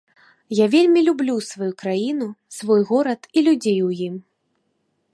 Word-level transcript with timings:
Я 0.59 0.65
вельмі 0.75 1.03
люблю 1.09 1.35
сваю 1.49 1.69
краіну, 1.83 2.29
свой 2.59 2.81
горад 2.91 3.21
і 3.37 3.49
людзей 3.49 3.79
у 3.93 3.95
ім. 4.11 4.15